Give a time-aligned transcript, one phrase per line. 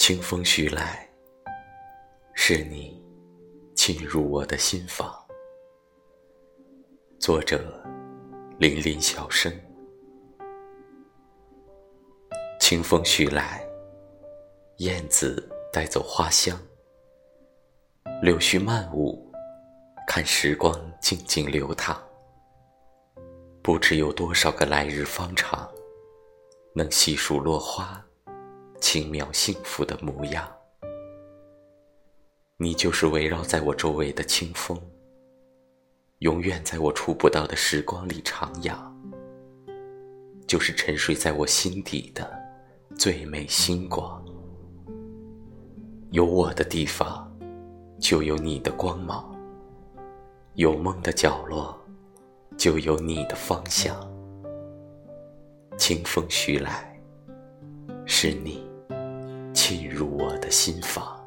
[0.00, 1.06] 清风徐来，
[2.32, 2.98] 是你
[3.76, 5.14] 沁入我的心房。
[7.18, 7.62] 作者：
[8.58, 9.52] 林林小生。
[12.58, 13.62] 清风徐来，
[14.78, 16.58] 燕子带走花香，
[18.22, 19.30] 柳絮漫舞，
[20.06, 22.02] 看时光静静流淌。
[23.62, 25.70] 不知有多少个来日方长，
[26.74, 28.02] 能细数落花。
[28.80, 30.50] 轻描幸福的模样，
[32.56, 34.80] 你就是围绕在我周围的清风，
[36.20, 38.74] 永远在我触不到的时光里徜徉，
[40.46, 42.28] 就是沉睡在我心底的
[42.96, 44.24] 最美星光。
[46.10, 47.30] 有我的地方，
[48.00, 49.30] 就有你的光芒；
[50.54, 51.78] 有梦的角落，
[52.56, 53.94] 就有你的方向。
[55.78, 57.00] 清风徐来，
[58.06, 58.69] 是你。
[60.00, 61.19] 入我的心房。